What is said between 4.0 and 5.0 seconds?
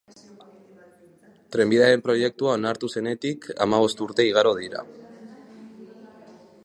urte igaro dira.